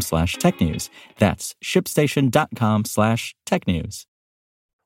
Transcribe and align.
slash 0.00 0.36
technews. 0.36 0.88
That's 1.18 1.54
shipstation.com 1.62 2.84
slash 2.84 3.34
tech 3.44 3.66
news. 3.66 4.06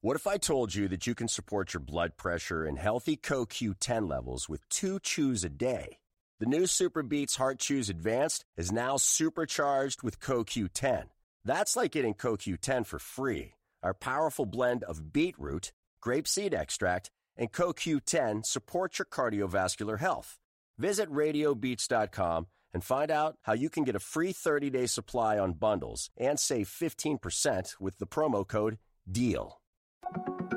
What 0.01 0.17
if 0.17 0.27
I 0.27 0.37
told 0.37 0.75
you 0.75 0.87
that 0.89 1.07
you 1.07 1.15
can 1.15 1.29
support 1.29 1.73
your 1.73 1.81
blood 1.81 2.19
pressure 2.19 2.65
and 2.65 2.79
healthy 2.79 3.17
CoQ10 3.17 4.07
levels 4.07 4.49
with 4.51 4.69
two 4.69 4.99
chews 5.01 5.45
a 5.45 5.49
day? 5.49 5.99
The 6.41 6.47
new 6.47 6.65
SuperBeets 6.65 7.37
Heart 7.37 7.59
Chews 7.59 7.89
Advanced 7.89 8.45
is 8.57 8.71
now 8.71 8.97
supercharged 8.99 10.03
with 10.03 10.21
CoQ10. 10.21 11.05
That's 11.45 11.77
like 11.77 11.93
getting 11.93 12.13
CoQ10 12.15 12.85
for 12.85 12.99
free. 12.99 13.55
Our 13.83 13.95
powerful 13.95 14.45
blend 14.45 14.83
of 14.85 15.13
beetroot, 15.13 15.73
grapeseed 16.03 16.53
extract, 16.53 17.11
and 17.37 17.53
CoQ10 17.53 18.45
supports 18.45 18.99
your 18.99 19.07
cardiovascular 19.07 20.01
health. 20.01 20.39
Visit 20.77 21.11
radiobeets.com 21.11 22.47
and 22.75 22.85
find 22.85 23.11
out 23.11 23.37
how 23.43 23.55
you 23.55 23.71
can 23.71 23.85
get 23.85 23.95
a 23.95 24.01
free 24.01 24.33
30-day 24.33 24.87
supply 24.87 25.39
on 25.39 25.53
bundles 25.53 26.11
and 26.19 26.39
save 26.39 26.69
15% 26.69 27.81
with 27.81 27.99
the 27.99 28.07
promo 28.07 28.47
code 28.47 28.79
DEAL. 29.11 29.61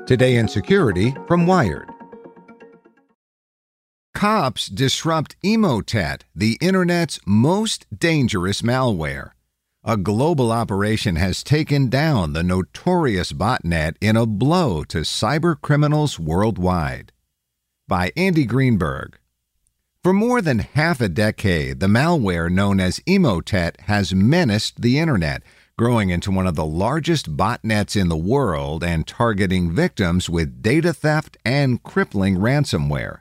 Today 0.06 0.36
in 0.36 0.48
Security 0.48 1.14
from 1.26 1.46
Wired. 1.46 1.88
Cops 4.14 4.66
disrupt 4.66 5.40
Emotet, 5.42 6.22
the 6.34 6.58
internet's 6.60 7.20
most 7.24 7.86
dangerous 7.96 8.62
malware. 8.62 9.30
A 9.84 9.96
global 9.96 10.50
operation 10.50 11.14
has 11.14 11.44
taken 11.44 11.88
down 11.88 12.32
the 12.32 12.42
notorious 12.42 13.32
botnet 13.32 13.94
in 14.00 14.16
a 14.16 14.26
blow 14.26 14.82
to 14.84 14.98
cyber 14.98 15.54
criminals 15.60 16.18
worldwide. 16.18 17.12
By 17.86 18.10
Andy 18.16 18.44
Greenberg. 18.44 19.18
For 20.04 20.12
more 20.12 20.40
than 20.40 20.60
half 20.60 21.00
a 21.00 21.08
decade, 21.08 21.80
the 21.80 21.88
malware 21.88 22.48
known 22.48 22.78
as 22.78 23.00
Emotet 23.00 23.80
has 23.82 24.14
menaced 24.14 24.80
the 24.80 24.98
internet 24.98 25.42
growing 25.76 26.10
into 26.10 26.30
one 26.30 26.46
of 26.46 26.54
the 26.54 26.64
largest 26.64 27.36
botnets 27.36 28.00
in 28.00 28.08
the 28.08 28.16
world 28.16 28.84
and 28.84 29.06
targeting 29.06 29.72
victims 29.72 30.28
with 30.28 30.62
data 30.62 30.92
theft 30.92 31.36
and 31.44 31.82
crippling 31.82 32.36
ransomware. 32.36 33.18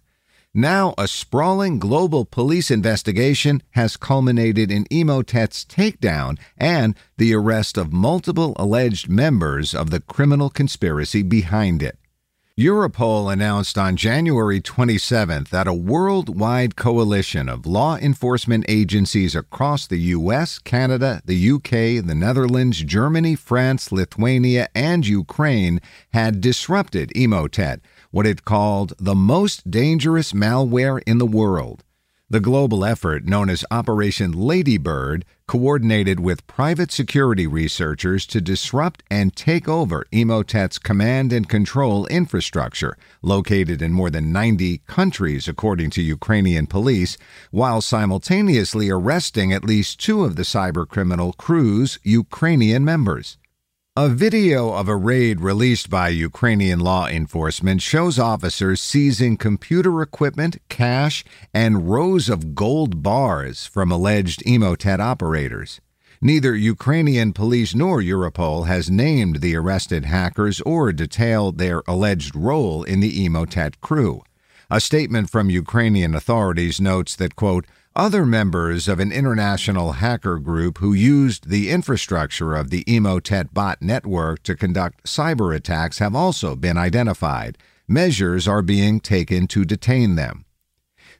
Now, 0.53 0.93
a 0.97 1.07
sprawling 1.07 1.77
global 1.77 2.25
police 2.25 2.71
investigation 2.71 3.61
has 3.71 3.97
culminated 3.97 4.71
in 4.71 4.85
Emotet's 4.85 5.65
takedown 5.65 6.39
and 6.57 6.95
the 7.17 7.33
arrest 7.33 7.77
of 7.77 7.93
multiple 7.93 8.53
alleged 8.55 9.09
members 9.09 9.75
of 9.75 9.89
the 9.89 9.99
criminal 9.99 10.49
conspiracy 10.49 11.21
behind 11.21 11.81
it. 11.83 11.97
Europol 12.57 13.31
announced 13.31 13.77
on 13.77 13.95
January 13.95 14.59
27th 14.59 15.49
that 15.49 15.67
a 15.67 15.73
worldwide 15.75 16.75
coalition 16.75 17.47
of 17.47 17.67
law 17.67 17.95
enforcement 17.97 18.65
agencies 18.67 19.35
across 19.35 19.85
the 19.85 19.99
US, 20.17 20.57
Canada, 20.57 21.21
the 21.23 21.51
UK, 21.51 22.03
the 22.03 22.15
Netherlands, 22.15 22.81
Germany, 22.81 23.35
France, 23.35 23.91
Lithuania, 23.91 24.67
and 24.73 25.05
Ukraine 25.05 25.79
had 26.13 26.41
disrupted 26.41 27.11
Emotet, 27.15 27.81
what 28.09 28.25
it 28.25 28.43
called 28.43 28.93
the 28.97 29.13
most 29.13 29.69
dangerous 29.69 30.33
malware 30.33 30.99
in 31.05 31.19
the 31.19 31.27
world. 31.27 31.83
The 32.29 32.41
global 32.41 32.83
effort, 32.83 33.23
known 33.23 33.49
as 33.49 33.63
Operation 33.71 34.33
Ladybird, 34.33 35.23
coordinated 35.47 36.19
with 36.19 36.45
private 36.45 36.91
security 36.91 37.47
researchers 37.47 38.25
to 38.25 38.41
disrupt 38.41 39.01
and 39.09 39.33
take 39.33 39.69
over 39.69 40.05
Emotet's 40.11 40.77
command 40.77 41.31
and 41.31 41.47
control 41.47 42.05
infrastructure, 42.07 42.97
located 43.21 43.81
in 43.81 43.93
more 43.93 44.09
than 44.09 44.33
90 44.33 44.79
countries, 44.87 45.47
according 45.47 45.89
to 45.91 46.01
Ukrainian 46.01 46.67
police, 46.67 47.17
while 47.51 47.79
simultaneously 47.79 48.89
arresting 48.89 49.53
at 49.53 49.63
least 49.63 49.97
two 50.01 50.25
of 50.25 50.35
the 50.35 50.43
cybercriminal 50.43 51.37
crew's 51.37 51.97
Ukrainian 52.03 52.83
members. 52.83 53.37
A 53.99 54.09
video 54.09 54.73
of 54.73 54.87
a 54.87 54.95
raid 54.95 55.41
released 55.41 55.89
by 55.89 56.09
Ukrainian 56.09 56.79
law 56.79 57.07
enforcement 57.07 57.81
shows 57.81 58.19
officers 58.19 58.79
seizing 58.79 59.37
computer 59.37 60.03
equipment, 60.03 60.57
cash, 60.69 61.23
and 61.51 61.89
rows 61.89 62.29
of 62.29 62.53
gold 62.53 63.01
bars 63.01 63.65
from 63.65 63.91
alleged 63.91 64.43
Emotet 64.45 64.99
operators. 64.99 65.81
Neither 66.21 66.55
Ukrainian 66.55 67.33
police 67.33 67.73
nor 67.73 67.99
Europol 67.99 68.67
has 68.67 68.87
named 68.91 69.37
the 69.41 69.55
arrested 69.55 70.05
hackers 70.05 70.61
or 70.61 70.93
detailed 70.93 71.57
their 71.57 71.81
alleged 71.87 72.35
role 72.35 72.83
in 72.83 72.99
the 72.99 73.25
Emotet 73.25 73.81
crew. 73.81 74.21
A 74.69 74.79
statement 74.79 75.31
from 75.31 75.49
Ukrainian 75.49 76.13
authorities 76.13 76.79
notes 76.79 77.15
that, 77.15 77.35
quote, 77.35 77.65
other 77.97 78.27
members 78.27 78.87
of 78.87 78.99
an 78.99 79.11
international 79.11 79.93
hacker 79.93 80.37
group 80.37 80.77
who 80.77 80.93
used 80.93 81.49
the 81.49 81.71
infrastructure 81.71 82.55
of 82.55 82.69
the 82.69 82.83
Emotet 82.83 83.53
bot 83.53 83.81
network 83.81 84.43
to 84.43 84.55
conduct 84.55 85.03
cyber 85.05 85.55
attacks 85.55 85.97
have 85.97 86.15
also 86.15 86.55
been 86.55 86.77
identified. 86.77 87.57
Measures 87.87 88.47
are 88.47 88.61
being 88.61 88.99
taken 88.99 89.47
to 89.47 89.65
detain 89.65 90.15
them. 90.15 90.45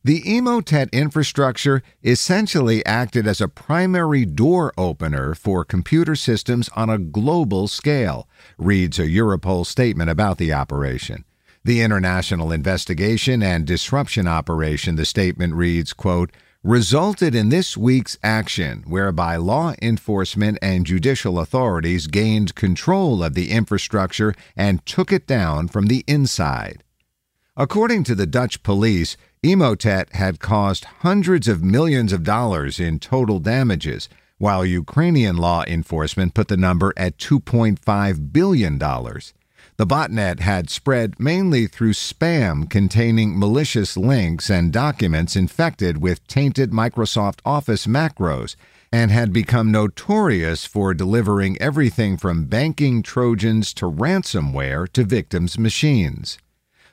The 0.04 0.22
Emotet 0.22 0.92
infrastructure 0.92 1.82
essentially 2.04 2.86
acted 2.86 3.26
as 3.26 3.42
a 3.42 3.48
primary 3.48 4.24
door 4.24 4.72
opener 4.78 5.34
for 5.34 5.66
computer 5.66 6.16
systems 6.16 6.70
on 6.76 6.92
a 6.92 7.00
global 7.00 7.68
scale, 7.68 8.30
reads 8.60 9.00
a 9.00 9.08
Europol 9.08 9.66
statement 9.66 10.12
about 10.12 10.38
the 10.38 10.54
operation. 10.54 11.26
The 11.66 11.82
international 11.82 12.52
investigation 12.52 13.42
and 13.42 13.66
disruption 13.66 14.28
operation, 14.28 14.96
the 14.96 15.06
statement 15.06 15.56
reads, 15.56 15.92
quote, 15.92 16.32
resulted 16.68 17.34
in 17.34 17.48
this 17.48 17.78
week's 17.78 18.18
action, 18.22 18.84
whereby 18.86 19.38
law 19.38 19.74
enforcement 19.82 20.58
and 20.62 20.86
judicial 20.86 21.40
authorities 21.40 22.08
gained 22.08 22.56
control 22.56 23.24
of 23.24 23.36
the 23.36 23.52
infrastructure 23.52 24.34
and 24.54 24.86
took 24.86 25.14
it 25.14 25.26
down 25.26 25.70
from 25.70 25.86
the 25.86 26.04
inside. 26.08 26.84
According 27.56 28.04
to 28.04 28.16
the 28.16 28.28
Dutch 28.28 28.64
police, 28.64 29.16
Emotet 29.42 30.14
had 30.14 30.42
caused 30.42 30.84
hundreds 30.84 31.48
of 31.48 31.64
millions 31.64 32.12
of 32.12 32.24
dollars 32.24 32.82
in 32.82 33.00
total 33.00 33.40
damages, 33.40 34.10
while 34.38 34.66
Ukrainian 34.66 35.38
law 35.38 35.64
enforcement 35.66 36.34
put 36.34 36.50
the 36.50 36.58
number 36.58 36.94
at 36.98 37.18
$2.5 37.18 38.34
billion. 38.34 38.78
The 39.78 39.86
botnet 39.86 40.40
had 40.40 40.72
spread 40.72 41.20
mainly 41.20 41.68
through 41.68 41.94
spam 41.94 42.68
containing 42.68 43.38
malicious 43.38 43.96
links 43.96 44.50
and 44.50 44.74
documents 44.74 45.36
infected 45.36 46.02
with 46.02 46.26
tainted 46.26 46.72
Microsoft 46.72 47.42
Office 47.46 47.86
macros 47.86 48.56
and 48.92 49.12
had 49.12 49.32
become 49.32 49.72
notorious 49.72 50.66
for 50.66 50.96
delivering 50.96 51.62
everything 51.62 52.18
from 52.18 52.46
banking 52.46 53.04
trojans 53.04 53.72
to 53.76 53.86
ransomware 53.86 54.92
to 54.94 55.04
victims' 55.04 55.60
machines. 55.60 56.40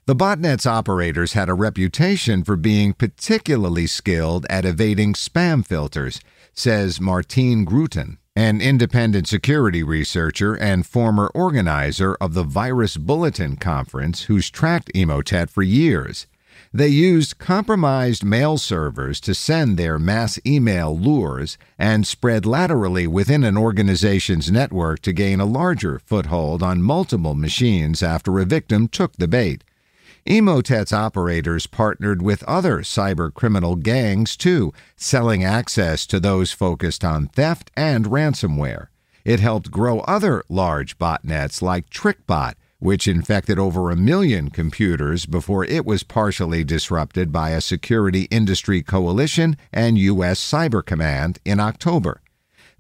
The 0.05 0.15
botnet's 0.15 0.67
operators 0.67 1.33
had 1.33 1.49
a 1.49 1.55
reputation 1.55 2.45
for 2.45 2.57
being 2.57 2.93
particularly 2.93 3.87
skilled 3.87 4.45
at 4.51 4.67
evading 4.67 5.15
spam 5.15 5.65
filters, 5.65 6.21
says 6.53 7.01
Martine 7.01 7.65
Grooten 7.65 8.19
an 8.37 8.61
independent 8.61 9.29
security 9.29 9.85
researcher 9.85 10.57
and 10.57 10.85
former 10.85 11.31
organizer 11.37 12.17
of 12.21 12.35
the 12.35 12.43
Virus 12.43 12.97
Bulletin 12.97 13.55
Conference 13.55 14.25
who's 14.25 14.51
tracked 14.51 14.93
Emotet 14.93 15.49
for 15.49 15.63
years. 15.63 16.27
They 16.73 16.89
used 16.89 17.39
compromised 17.39 18.25
mail 18.25 18.59
servers 18.59 19.21
to 19.21 19.37
send 19.37 19.77
their 19.77 20.01
mass 20.01 20.41
email 20.45 20.99
lures 20.99 21.57
and 21.79 22.05
spread 22.05 22.45
laterally 22.45 23.07
within 23.07 23.45
an 23.45 23.57
organization's 23.57 24.51
network 24.51 24.99
to 25.03 25.13
gain 25.13 25.39
a 25.39 25.45
larger 25.45 26.01
foothold 26.01 26.61
on 26.61 26.83
multiple 26.83 27.37
machines 27.37 28.03
after 28.03 28.41
a 28.41 28.45
victim 28.45 28.89
took 28.89 29.13
the 29.13 29.29
bait. 29.29 29.63
Emotet's 30.27 30.93
operators 30.93 31.67
partnered 31.67 32.23
with 32.23 32.43
other 32.45 32.79
cyber 32.79 33.33
criminal 33.33 33.77
gangs 33.77 34.39
too, 34.39 34.73
selling 34.97 35.45
access 35.45 36.07
to 36.07 36.19
those 36.19 36.51
focused 36.51 37.05
on 37.05 37.27
theft 37.27 37.71
and 37.77 38.07
ransomware. 38.07 38.89
It 39.27 39.41
helped 39.41 39.71
grow 39.71 40.01
other 40.01 40.43
large 40.49 40.99
botnets 40.99 41.61
like 41.61 41.91
TrickBot, 41.91 42.55
which 42.79 43.07
infected 43.07 43.59
over 43.59 43.91
a 43.91 43.97
million 43.97 44.49
computers 44.49 45.27
before 45.27 45.65
it 45.67 45.85
was 45.85 46.03
partially 46.03 46.65
disrupted 46.65 47.31
by 47.31 47.51
a 47.51 47.61
security 47.61 48.23
industry 48.31 48.83
coalition 48.83 49.59
and 49.75 49.99
U.S. 49.99 50.41
Cyber 50.41 50.85
Command 50.85 51.39
in 51.45 51.61
October. 51.61 52.23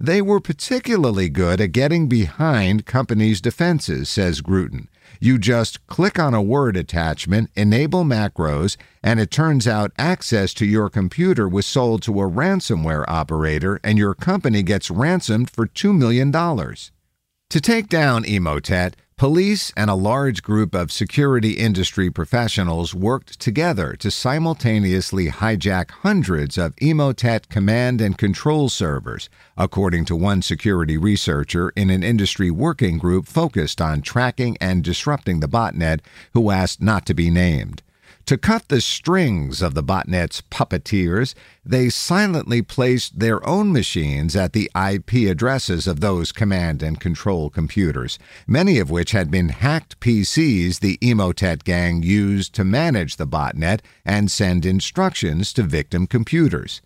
They 0.00 0.22
were 0.22 0.40
particularly 0.40 1.28
good 1.28 1.60
at 1.60 1.72
getting 1.72 2.08
behind 2.08 2.86
companies' 2.86 3.42
defenses, 3.42 4.08
says 4.08 4.40
Grooten. 4.40 4.88
You 5.20 5.38
just 5.38 5.86
click 5.86 6.18
on 6.18 6.34
a 6.34 6.42
Word 6.42 6.76
attachment, 6.76 7.50
enable 7.54 8.04
macros, 8.04 8.76
and 9.02 9.20
it 9.20 9.30
turns 9.30 9.66
out 9.66 9.92
access 9.98 10.54
to 10.54 10.66
your 10.66 10.90
computer 10.90 11.48
was 11.48 11.66
sold 11.66 12.02
to 12.02 12.20
a 12.20 12.30
ransomware 12.30 13.04
operator 13.08 13.80
and 13.82 13.98
your 13.98 14.14
company 14.14 14.62
gets 14.62 14.90
ransomed 14.90 15.50
for 15.50 15.66
$2 15.66 15.96
million. 15.96 16.32
To 16.32 17.60
take 17.60 17.88
down 17.88 18.24
Emotet, 18.24 18.94
Police 19.24 19.72
and 19.74 19.88
a 19.88 19.94
large 19.94 20.42
group 20.42 20.74
of 20.74 20.92
security 20.92 21.52
industry 21.52 22.10
professionals 22.10 22.94
worked 22.94 23.40
together 23.40 23.96
to 23.96 24.10
simultaneously 24.10 25.28
hijack 25.28 25.90
hundreds 26.02 26.58
of 26.58 26.76
Emotet 26.76 27.48
command 27.48 28.02
and 28.02 28.18
control 28.18 28.68
servers, 28.68 29.30
according 29.56 30.04
to 30.04 30.14
one 30.14 30.42
security 30.42 30.98
researcher 30.98 31.70
in 31.70 31.88
an 31.88 32.02
industry 32.02 32.50
working 32.50 32.98
group 32.98 33.26
focused 33.26 33.80
on 33.80 34.02
tracking 34.02 34.58
and 34.60 34.84
disrupting 34.84 35.40
the 35.40 35.48
botnet 35.48 36.00
who 36.34 36.50
asked 36.50 36.82
not 36.82 37.06
to 37.06 37.14
be 37.14 37.30
named. 37.30 37.82
To 38.26 38.38
cut 38.38 38.68
the 38.68 38.80
strings 38.80 39.60
of 39.60 39.74
the 39.74 39.82
botnet's 39.82 40.40
puppeteers, 40.50 41.34
they 41.62 41.90
silently 41.90 42.62
placed 42.62 43.18
their 43.18 43.46
own 43.46 43.70
machines 43.70 44.34
at 44.34 44.54
the 44.54 44.70
IP 44.74 45.28
addresses 45.28 45.86
of 45.86 46.00
those 46.00 46.32
command 46.32 46.82
and 46.82 46.98
control 46.98 47.50
computers, 47.50 48.18
many 48.46 48.78
of 48.78 48.90
which 48.90 49.10
had 49.10 49.30
been 49.30 49.50
hacked 49.50 50.00
PCs 50.00 50.80
the 50.80 50.96
Emotet 51.02 51.64
gang 51.64 52.02
used 52.02 52.54
to 52.54 52.64
manage 52.64 53.16
the 53.16 53.26
botnet 53.26 53.80
and 54.06 54.30
send 54.30 54.64
instructions 54.64 55.52
to 55.52 55.62
victim 55.62 56.06
computers. 56.06 56.80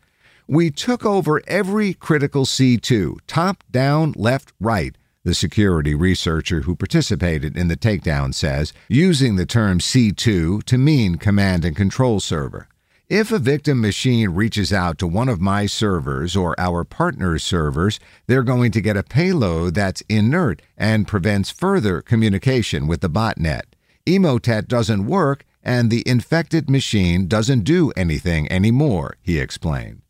We 0.49 0.73
took 0.73 1.07
over 1.07 1.41
every 1.47 1.95
critical 1.95 2.47
C2, 2.47 3.19
top, 3.29 3.63
down, 3.71 4.13
left, 4.17 4.53
right 4.59 4.97
the 5.29 5.35
security 5.35 5.95
researcher 5.95 6.63
who 6.63 6.75
participated 6.75 7.55
in 7.55 7.69
the 7.69 7.77
takedown 7.77 8.33
says, 8.33 8.73
using 8.89 9.37
the 9.37 9.45
term 9.45 9.79
C2 9.79 10.65
to 10.65 10.79
mean 10.79 11.17
command 11.17 11.67
and 11.67 11.77
control 11.77 12.19
server. 12.19 12.67
If 13.11 13.31
a 13.31 13.39
victim 13.39 13.79
machine 13.81 14.31
reaches 14.31 14.73
out 14.73 14.97
to 14.99 15.07
one 15.07 15.29
of 15.29 15.39
my 15.39 15.67
servers 15.67 16.35
or 16.35 16.59
our 16.59 16.83
partner's 16.83 17.45
servers, 17.45 18.01
they're 18.27 18.43
going 18.43 18.73
to 18.73 18.81
get 18.81 18.97
a 18.97 19.03
payload 19.03 19.75
that's 19.75 20.03
inert 20.09 20.63
and 20.79 21.07
prevents 21.07 21.51
further 21.51 22.01
communication 22.01 22.87
with 22.87 23.03
the 23.03 23.11
botnet. 23.11 23.65
Emotet 24.07 24.67
doesn't 24.67 25.07
work 25.07 25.45
and 25.63 25.91
the 25.91 26.03
infected 26.09 26.71
machine 26.71 27.27
doesn't 27.27 27.65
do 27.65 27.91
anything 27.97 28.51
anymore, 28.51 29.17
he 29.21 29.39
explained. 29.39 30.01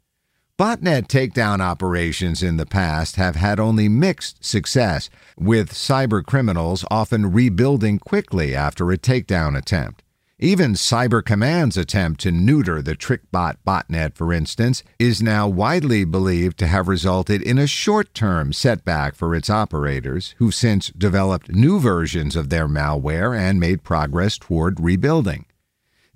Botnet 0.59 1.07
takedown 1.07 1.61
operations 1.61 2.43
in 2.43 2.57
the 2.57 2.67
past 2.67 3.15
have 3.15 3.37
had 3.37 3.61
only 3.61 3.89
mixed 3.89 4.45
success, 4.45 5.09
with 5.39 5.71
cyber 5.73 6.21
criminals 6.21 6.85
often 6.91 7.31
rebuilding 7.31 8.01
quickly 8.01 8.57
after 8.57 8.91
a 8.91 8.99
takedown 8.99 9.57
attempt. 9.57 10.03
Even 10.41 10.73
Cyber 10.73 11.25
Command's 11.25 11.77
attempt 11.77 12.21
to 12.23 12.33
neuter 12.33 12.83
the 12.83 12.97
TrickBot 12.97 13.59
botnet, 13.65 14.17
for 14.17 14.33
instance, 14.33 14.83
is 14.99 15.23
now 15.23 15.47
widely 15.47 16.05
believed 16.05 16.59
to 16.59 16.67
have 16.67 16.89
resulted 16.89 17.41
in 17.41 17.57
a 17.59 17.69
short 17.69 18.13
term 18.13 18.53
setback 18.53 19.15
for 19.15 19.37
its 19.37 19.49
operators, 19.49 20.35
who've 20.39 20.55
since 20.55 20.89
developed 20.89 21.53
new 21.53 21.79
versions 21.79 22.35
of 22.35 22.49
their 22.49 22.67
malware 22.67 23.39
and 23.39 23.61
made 23.61 23.85
progress 23.85 24.37
toward 24.37 24.81
rebuilding. 24.81 25.45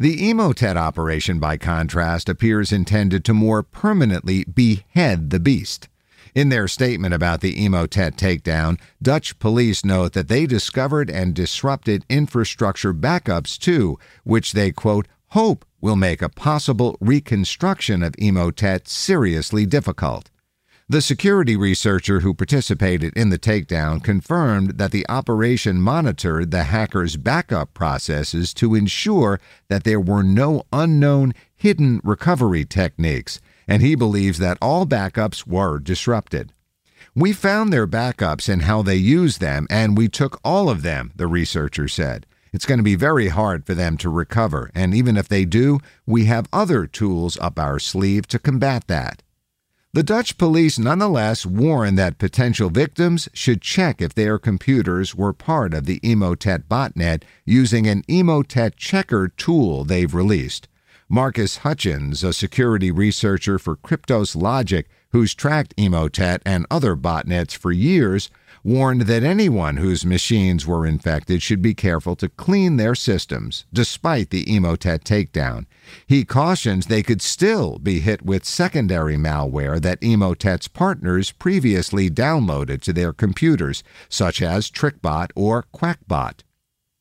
The 0.03 0.19
Emotet 0.33 0.75
operation, 0.75 1.39
by 1.39 1.57
contrast, 1.57 2.29
appears 2.29 2.73
intended 2.73 3.25
to 3.25 3.33
more 3.33 3.63
permanently 3.63 4.43
behead 4.43 5.31
the 5.31 5.39
beast. 5.39 5.89
In 6.35 6.49
their 6.49 6.67
statement 6.67 7.15
about 7.15 7.41
the 7.41 7.55
Emotet 7.55 8.17
takedown, 8.17 8.81
Dutch 9.01 9.39
police 9.39 9.85
note 9.85 10.15
that 10.15 10.27
they 10.27 10.45
discovered 10.45 11.09
and 11.09 11.35
disrupted 11.35 12.05
infrastructure 12.09 12.93
backups 12.93 13.57
too, 13.57 13.97
which 14.25 14.55
they 14.55 14.73
quote, 14.73 15.07
hope 15.29 15.65
will 15.81 15.95
make 15.95 16.21
a 16.21 16.29
possible 16.29 16.99
reconstruction 17.01 18.03
of 18.03 18.17
Emotet 18.17 18.89
seriously 18.89 19.67
difficult. 19.67 20.33
The 20.93 21.01
security 21.01 21.57
researcher 21.57 22.21
who 22.21 22.35
participated 22.35 23.15
in 23.17 23.31
the 23.31 23.39
takedown 23.39 24.05
confirmed 24.05 24.77
that 24.77 24.91
the 24.91 25.09
operation 25.09 25.81
monitored 25.81 26.51
the 26.51 26.65
hackers' 26.65 27.17
backup 27.17 27.73
processes 27.73 28.53
to 28.53 28.75
ensure 28.75 29.41
that 29.71 29.85
there 29.85 29.99
were 29.99 30.23
no 30.23 30.65
unknown 30.71 31.33
hidden 31.57 32.03
recovery 32.05 32.67
techniques, 32.67 33.41
and 33.67 33.81
he 33.81 33.95
believes 33.95 34.39
that 34.41 34.59
all 34.61 34.85
backups 34.85 35.47
were 35.47 35.79
disrupted. 35.79 36.53
We 37.15 37.33
found 37.33 37.73
their 37.73 37.87
backups 37.87 38.51
and 38.51 38.61
how 38.61 38.83
they 38.83 38.97
use 38.97 39.39
them, 39.39 39.67
and 39.71 39.97
we 39.97 40.09
took 40.09 40.43
all 40.45 40.69
of 40.69 40.83
them, 40.83 41.13
the 41.17 41.27
researcher 41.27 41.89
said. 41.89 42.27
It's 42.53 42.67
going 42.67 42.81
to 42.81 42.85
be 42.85 42.97
very 42.97 43.29
hard 43.29 43.65
for 43.65 43.73
them 43.73 43.97
to 43.97 44.11
recover, 44.11 44.71
and 44.75 44.93
even 44.93 45.17
if 45.17 45.27
they 45.27 45.47
do, 45.47 45.79
we 46.05 46.27
have 46.27 46.51
other 46.53 46.87
tools 46.87 47.39
up 47.41 47.59
our 47.59 47.79
sleeve 47.79 48.27
to 48.29 48.39
combat 48.39 48.89
that. 48.89 49.23
The 49.95 50.03
Dutch 50.03 50.39
police 50.39 50.79
nonetheless 50.79 51.45
warn 51.45 51.97
that 51.97 52.17
potential 52.17 52.71
victims 52.71 53.29
should 53.35 53.61
check 53.61 54.01
if 54.01 54.15
their 54.15 54.39
computers 54.39 55.15
were 55.15 55.35
part 55.35 55.75
of 55.75 55.85
the 55.85 56.01
Emotet 56.01 56.65
botnet 56.65 57.25
using 57.45 57.87
an 57.87 58.03
Emotet 58.05 58.77
checker 58.77 59.29
tool 59.29 59.85
they've 59.85 60.15
released. 60.15 60.67
Marcus 61.15 61.59
Hutchins, 61.59 62.25
a 62.25 62.33
security 62.33 62.91
researcher 62.91 63.59
for 63.59 63.77
Kryptos 63.77 64.35
Logic, 64.35 64.89
who's 65.11 65.35
tracked 65.35 65.77
Emotet 65.77 66.41
and 66.47 66.65
other 66.71 66.97
botnets 66.97 67.55
for 67.55 67.71
years, 67.71 68.31
warned 68.65 69.03
that 69.03 69.23
anyone 69.23 69.77
whose 69.77 70.07
machines 70.07 70.67
were 70.67 70.87
infected 70.87 71.43
should 71.43 71.61
be 71.61 71.75
careful 71.75 72.17
to 72.17 72.31
clean 72.31 72.79
their 72.79 72.95
systems, 72.95 73.67
despite 73.75 74.31
the 74.31 74.47
Emotet 74.47 75.01
takedown. 75.05 75.67
He 76.07 76.25
cautions 76.25 76.87
they 76.87 77.03
could 77.03 77.21
still 77.21 77.79
be 77.79 78.01
hit 78.01 78.23
with 78.23 78.47
secondary 78.47 79.19
malware 79.19 79.83
that 79.83 80.01
Emotet's 80.01 80.67
partners 80.67 81.31
previously 81.31 82.09
downloaded 82.09 82.81
to 82.85 82.93
their 82.95 83.13
computers, 83.13 83.83
such 84.09 84.41
as 84.41 84.71
TrickBot 84.71 85.31
or 85.37 85.67
QakBot. 85.75 86.41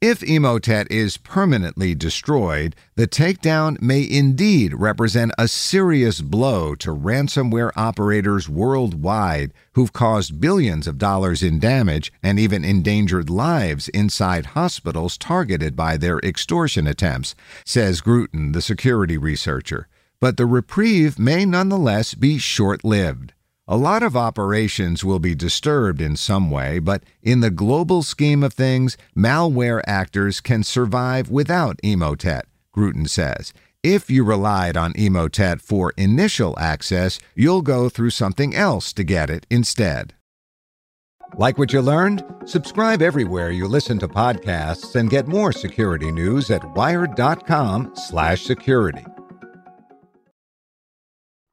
If 0.01 0.21
Emotet 0.21 0.87
is 0.89 1.17
permanently 1.17 1.93
destroyed, 1.93 2.75
the 2.95 3.07
takedown 3.07 3.79
may 3.79 4.01
indeed 4.09 4.73
represent 4.73 5.31
a 5.37 5.47
serious 5.47 6.21
blow 6.21 6.73
to 6.73 6.89
ransomware 6.89 7.69
operators 7.75 8.49
worldwide 8.49 9.53
who've 9.73 9.93
caused 9.93 10.41
billions 10.41 10.87
of 10.87 10.97
dollars 10.97 11.43
in 11.43 11.59
damage 11.59 12.11
and 12.23 12.39
even 12.39 12.65
endangered 12.65 13.29
lives 13.29 13.89
inside 13.89 14.57
hospitals 14.57 15.19
targeted 15.19 15.75
by 15.75 15.97
their 15.97 16.17
extortion 16.21 16.87
attempts, 16.87 17.35
says 17.63 18.01
Grooten, 18.01 18.53
the 18.53 18.61
security 18.63 19.19
researcher. 19.19 19.87
But 20.19 20.35
the 20.35 20.47
reprieve 20.47 21.19
may 21.19 21.45
nonetheless 21.45 22.15
be 22.15 22.39
short 22.39 22.83
lived. 22.83 23.33
A 23.71 23.77
lot 23.77 24.03
of 24.03 24.17
operations 24.17 25.05
will 25.05 25.19
be 25.19 25.33
disturbed 25.33 26.01
in 26.01 26.17
some 26.17 26.51
way, 26.51 26.79
but 26.79 27.03
in 27.23 27.39
the 27.39 27.49
global 27.49 28.03
scheme 28.03 28.43
of 28.43 28.51
things, 28.51 28.97
malware 29.15 29.79
actors 29.87 30.41
can 30.41 30.63
survive 30.63 31.29
without 31.29 31.79
Emotet, 31.81 32.41
Grooten 32.75 33.07
says. 33.07 33.53
If 33.81 34.09
you 34.09 34.25
relied 34.25 34.75
on 34.75 34.91
Emotet 34.95 35.61
for 35.61 35.93
initial 35.95 36.59
access, 36.59 37.17
you'll 37.33 37.61
go 37.61 37.87
through 37.87 38.09
something 38.09 38.53
else 38.53 38.91
to 38.91 39.05
get 39.05 39.29
it 39.29 39.47
instead. 39.49 40.15
Like 41.37 41.57
what 41.57 41.71
you 41.71 41.81
learned? 41.81 42.25
Subscribe 42.43 43.01
everywhere 43.01 43.51
you 43.51 43.69
listen 43.69 43.97
to 43.99 44.07
podcasts 44.09 44.97
and 44.97 45.09
get 45.09 45.29
more 45.29 45.53
security 45.53 46.11
news 46.11 46.51
at 46.51 46.75
wired.com/security. 46.75 49.05